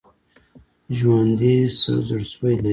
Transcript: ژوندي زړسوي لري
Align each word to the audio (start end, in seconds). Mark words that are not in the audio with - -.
ژوندي 0.97 1.55
زړسوي 2.07 2.53
لري 2.61 2.69